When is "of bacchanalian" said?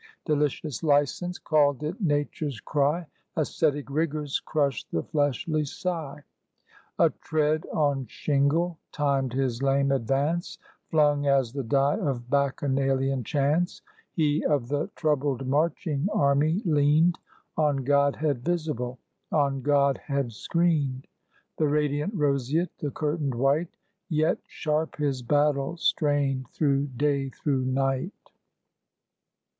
11.99-13.23